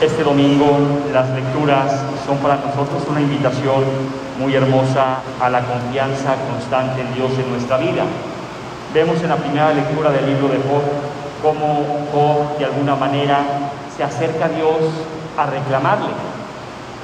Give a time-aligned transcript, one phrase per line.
[0.00, 0.78] Este domingo
[1.12, 1.90] las lecturas
[2.24, 3.82] son para nosotros una invitación
[4.38, 8.04] muy hermosa a la confianza constante en Dios en nuestra vida.
[8.94, 10.86] Vemos en la primera lectura del libro de Job
[11.42, 13.40] cómo Job de alguna manera
[13.96, 14.78] se acerca a Dios
[15.36, 16.10] a reclamarle.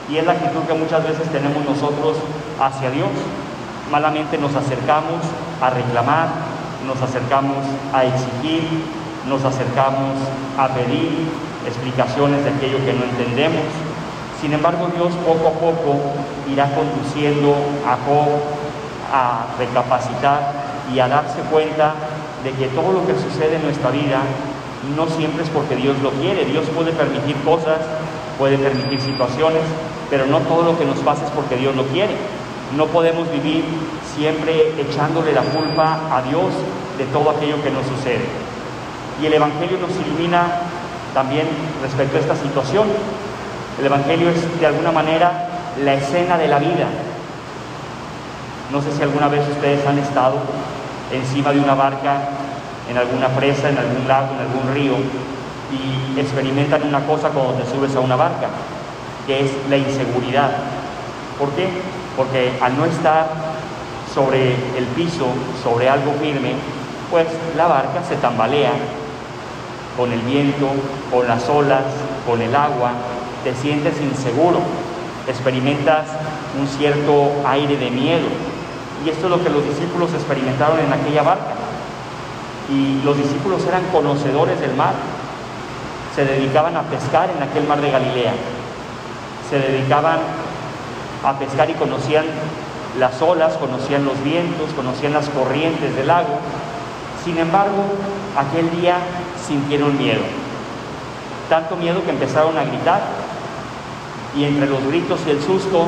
[0.08, 2.16] Y es la actitud que muchas veces tenemos nosotros
[2.60, 3.10] hacia Dios.
[3.90, 5.18] Malamente nos acercamos
[5.60, 6.28] a reclamar,
[6.86, 8.62] nos acercamos a exigir,
[9.28, 10.14] nos acercamos
[10.56, 11.26] a pedir
[11.66, 13.64] explicaciones de aquello que no entendemos.
[14.40, 16.00] Sin embargo, Dios poco a poco
[16.50, 17.54] irá conduciendo
[17.86, 18.28] a Job
[19.12, 20.52] a recapacitar
[20.92, 21.94] y a darse cuenta
[22.42, 24.20] de que todo lo que sucede en nuestra vida
[24.96, 26.44] no siempre es porque Dios lo quiere.
[26.44, 27.78] Dios puede permitir cosas,
[28.38, 29.62] puede permitir situaciones,
[30.10, 32.14] pero no todo lo que nos pasa es porque Dios lo quiere.
[32.76, 33.64] No podemos vivir
[34.14, 36.52] siempre echándole la culpa a Dios
[36.98, 38.26] de todo aquello que nos sucede.
[39.22, 40.60] Y el Evangelio nos ilumina
[41.14, 41.46] también
[41.80, 42.88] respecto a esta situación.
[43.78, 45.48] El Evangelio es de alguna manera
[45.82, 46.86] la escena de la vida.
[48.70, 50.36] No sé si alguna vez ustedes han estado
[51.12, 52.18] encima de una barca,
[52.90, 54.94] en alguna presa, en algún lago, en algún río,
[55.72, 58.48] y experimentan una cosa cuando te subes a una barca,
[59.26, 60.50] que es la inseguridad.
[61.38, 61.68] ¿Por qué?
[62.16, 63.26] Porque al no estar
[64.12, 65.26] sobre el piso,
[65.62, 66.54] sobre algo firme,
[67.10, 67.26] pues
[67.56, 68.72] la barca se tambalea
[69.96, 70.68] con el viento,
[71.10, 71.84] con las olas,
[72.26, 72.92] con el agua,
[73.44, 74.60] te sientes inseguro,
[75.28, 76.06] experimentas
[76.58, 78.26] un cierto aire de miedo.
[79.04, 81.54] Y esto es lo que los discípulos experimentaron en aquella barca.
[82.70, 84.94] Y los discípulos eran conocedores del mar,
[86.14, 88.32] se dedicaban a pescar en aquel mar de Galilea,
[89.50, 90.18] se dedicaban
[91.24, 92.24] a pescar y conocían
[92.98, 96.38] las olas, conocían los vientos, conocían las corrientes del lago.
[97.24, 97.84] Sin embargo,
[98.36, 98.96] aquel día
[99.46, 100.22] sintieron miedo.
[101.48, 103.02] Tanto miedo que empezaron a gritar
[104.36, 105.86] y entre los gritos y el susto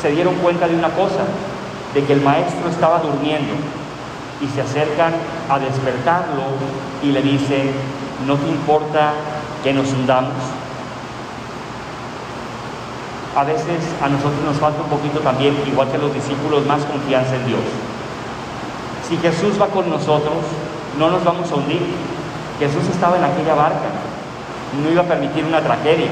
[0.00, 1.24] se dieron cuenta de una cosa,
[1.94, 3.52] de que el maestro estaba durmiendo
[4.40, 5.12] y se acercan
[5.48, 6.42] a despertarlo
[7.02, 7.70] y le dicen,
[8.26, 9.12] ¿no te importa
[9.62, 10.34] que nos hundamos?
[13.36, 17.36] A veces a nosotros nos falta un poquito también, igual que los discípulos, más confianza
[17.36, 17.60] en Dios.
[19.08, 20.36] Si Jesús va con nosotros,
[20.98, 21.80] no nos vamos a hundir.
[22.62, 23.90] Jesús estaba en aquella barca,
[24.80, 26.06] no iba a permitir una tragedia.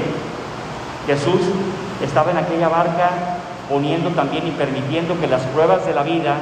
[1.06, 1.42] Jesús
[2.02, 3.10] estaba en aquella barca
[3.68, 6.34] poniendo también y permitiendo que las pruebas de la vida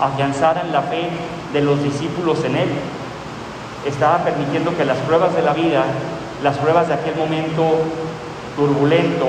[0.00, 1.10] afianzaran la fe
[1.52, 2.68] de los discípulos en Él.
[3.84, 5.84] Estaba permitiendo que las pruebas de la vida,
[6.42, 7.82] las pruebas de aquel momento
[8.56, 9.26] turbulento,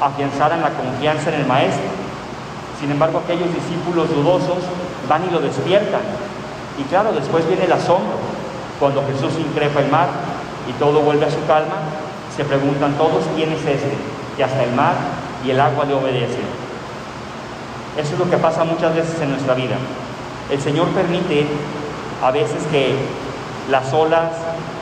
[0.00, 1.94] afianzaran la confianza en el Maestro.
[2.80, 4.64] Sin embargo, aquellos discípulos dudosos
[5.08, 6.02] van y lo despiertan.
[6.76, 8.18] Y claro, después viene el asombro.
[8.78, 10.08] Cuando Jesús increpa el mar
[10.68, 11.76] y todo vuelve a su calma,
[12.36, 13.96] se preguntan todos quién es este,
[14.36, 14.94] que hasta el mar
[15.44, 16.64] y el agua le obedecen.
[17.96, 19.76] Eso es lo que pasa muchas veces en nuestra vida.
[20.50, 21.46] El Señor permite
[22.22, 22.94] a veces que
[23.70, 24.30] las olas,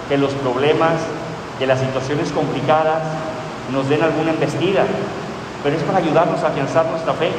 [0.09, 0.95] que los problemas,
[1.59, 3.03] que las situaciones complicadas
[3.71, 4.85] nos den alguna embestida,
[5.63, 7.31] pero es para ayudarnos a afianzar nuestra fe,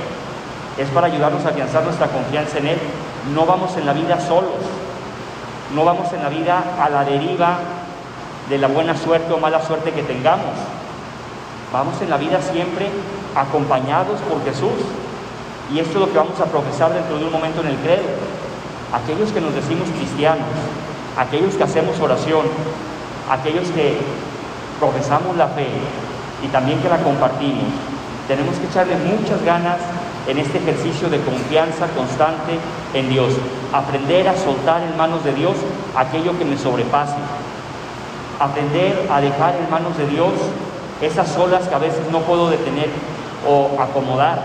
[0.77, 2.77] es para ayudarnos a afianzar nuestra confianza en Él.
[3.33, 4.61] No vamos en la vida solos,
[5.73, 7.57] no vamos en la vida a la deriva
[8.49, 10.53] de la buena suerte o mala suerte que tengamos.
[11.71, 12.89] Vamos en la vida siempre
[13.35, 14.77] acompañados por Jesús.
[15.73, 18.03] Y esto es lo que vamos a profesar dentro de un momento en el credo.
[18.93, 20.45] Aquellos que nos decimos cristianos,
[21.17, 22.45] aquellos que hacemos oración,
[23.31, 23.97] aquellos que
[24.79, 25.67] profesamos la fe
[26.43, 27.73] y también que la compartimos,
[28.27, 29.77] tenemos que echarle muchas ganas
[30.27, 32.57] en este ejercicio de confianza constante
[32.93, 33.33] en Dios.
[33.73, 35.55] Aprender a soltar en manos de Dios
[35.95, 37.15] aquello que me sobrepase.
[38.39, 40.31] Aprender a dejar en manos de Dios
[41.01, 42.89] esas olas que a veces no puedo detener
[43.47, 44.39] o acomodar.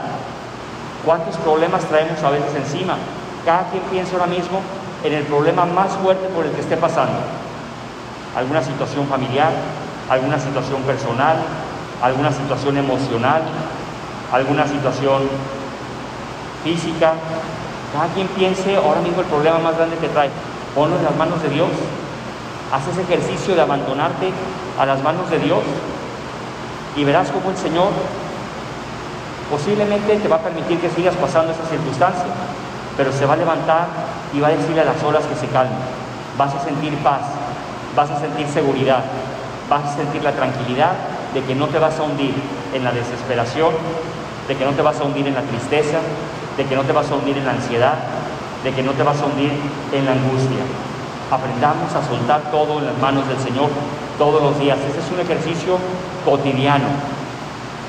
[1.04, 2.96] ¿Cuántos problemas traemos a veces encima?
[3.44, 4.60] Cada quien piensa ahora mismo
[5.04, 7.18] en el problema más fuerte por el que esté pasando.
[8.36, 9.52] Alguna situación familiar,
[10.10, 11.36] alguna situación personal,
[12.02, 13.42] alguna situación emocional,
[14.32, 15.22] alguna situación
[16.68, 17.14] física.
[17.92, 20.28] Cada quien piense ahora mismo el problema más grande que trae.
[20.74, 21.70] Ponlo en las manos de Dios.
[22.72, 24.30] Haz ese ejercicio de abandonarte
[24.78, 25.60] a las manos de Dios
[26.96, 27.88] y verás cómo el Señor
[29.50, 32.28] posiblemente te va a permitir que sigas pasando esa circunstancia,
[32.96, 33.86] pero se va a levantar
[34.34, 35.78] y va a decirle a las olas que se calmen.
[36.36, 37.22] Vas a sentir paz,
[37.96, 39.02] vas a sentir seguridad,
[39.70, 40.92] vas a sentir la tranquilidad
[41.32, 42.34] de que no te vas a hundir
[42.74, 43.72] en la desesperación,
[44.46, 45.98] de que no te vas a hundir en la tristeza,
[46.58, 47.94] de que no te vas a hundir en la ansiedad,
[48.64, 49.52] de que no te vas a hundir
[49.92, 50.66] en la angustia.
[51.30, 53.70] Aprendamos a soltar todo en las manos del Señor
[54.18, 54.76] todos los días.
[54.90, 55.78] Ese es un ejercicio
[56.24, 56.88] cotidiano.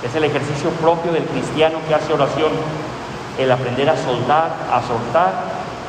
[0.05, 2.51] Es el ejercicio propio del cristiano que hace oración.
[3.39, 5.33] El aprender a soltar, a soltar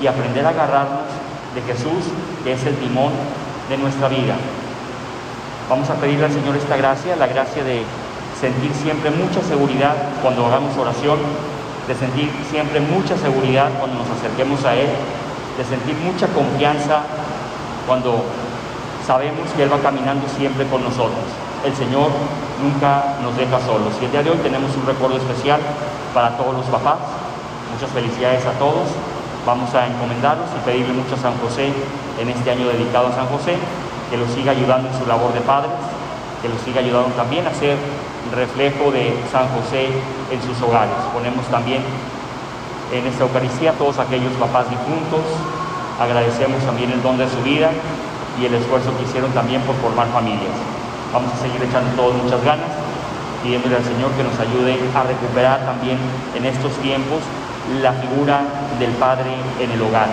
[0.00, 1.10] y aprender a agarrarnos
[1.54, 2.08] de Jesús,
[2.42, 3.12] que es el timón
[3.68, 4.34] de nuestra vida.
[5.68, 7.82] Vamos a pedirle al Señor esta gracia, la gracia de
[8.40, 11.18] sentir siempre mucha seguridad cuando hagamos oración,
[11.90, 14.86] de sentir siempre mucha seguridad cuando nos acerquemos a Él,
[15.58, 17.02] de sentir mucha confianza
[17.84, 18.22] cuando
[19.04, 21.26] sabemos que Él va caminando siempre con nosotros.
[21.66, 22.14] El Señor
[22.62, 23.90] nunca nos deja solos.
[24.00, 25.58] Y el día de hoy tenemos un recuerdo especial
[26.14, 27.02] para todos los papás.
[27.74, 28.86] Muchas felicidades a todos.
[29.44, 31.74] Vamos a encomendarlos y pedirle mucho a San José
[32.20, 33.58] en este año dedicado a San José,
[34.10, 35.72] que los siga ayudando en su labor de padres,
[36.42, 37.76] que los siga ayudando también a ser
[38.34, 39.88] reflejo de San José
[40.30, 40.94] en sus hogares.
[41.12, 41.82] Ponemos también
[42.92, 45.22] en esta Eucaristía a todos aquellos papás difuntos,
[46.00, 47.70] agradecemos también el don de su vida
[48.40, 50.54] y el esfuerzo que hicieron también por formar familias.
[51.12, 52.70] Vamos a seguir echando todos muchas ganas,
[53.42, 55.98] pidiéndole al Señor que nos ayude a recuperar también
[56.34, 57.20] en estos tiempos
[57.82, 58.42] la figura
[58.78, 60.08] del padre en el hogar,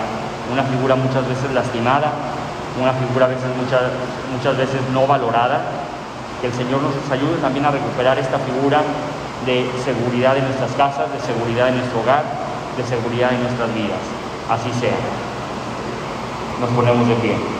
[0.52, 2.12] una figura muchas veces lastimada,
[2.80, 5.87] una figura veces muchas veces no valorada,
[6.40, 8.82] que el Señor nos ayude también a recuperar esta figura
[9.44, 12.24] de seguridad en nuestras casas, de seguridad en nuestro hogar,
[12.76, 14.02] de seguridad en nuestras vidas.
[14.48, 14.96] Así sea.
[16.60, 17.58] Nos ponemos de pie.